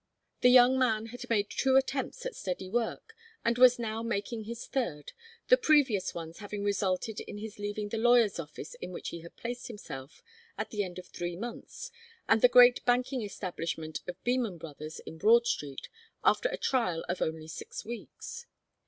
The 0.39 0.49
young 0.49 0.79
man 0.79 1.05
had 1.13 1.29
made 1.29 1.51
two 1.51 1.75
attempts 1.75 2.25
at 2.25 2.35
steady 2.35 2.71
work 2.71 3.13
and 3.45 3.59
was 3.59 3.77
now 3.77 4.01
making 4.01 4.45
his 4.45 4.65
third, 4.65 5.11
the 5.47 5.57
previous 5.57 6.15
ones 6.15 6.39
having 6.39 6.63
resulted 6.63 7.19
in 7.19 7.37
his 7.37 7.59
leaving 7.59 7.89
the 7.89 7.99
lawyer's 7.99 8.39
office 8.39 8.73
in 8.73 8.89
which 8.93 9.09
he 9.09 9.19
had 9.21 9.35
placed 9.37 9.67
himself, 9.67 10.23
at 10.57 10.71
the 10.71 10.81
end 10.83 10.97
of 10.97 11.05
three 11.05 11.35
months, 11.35 11.91
and 12.27 12.41
the 12.41 12.49
great 12.49 12.83
banking 12.83 13.21
establishment 13.21 13.99
of 14.07 14.17
Beman 14.23 14.57
Brothers, 14.57 14.97
in 15.01 15.19
Broad 15.19 15.45
Street, 15.45 15.87
after 16.23 16.49
a 16.49 16.57
trial 16.57 17.05
of 17.07 17.21
only 17.21 17.47
six 17.47 17.85
weeks. 17.85 18.47